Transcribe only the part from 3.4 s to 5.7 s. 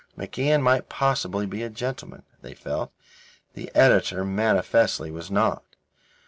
the editor manifestly was not.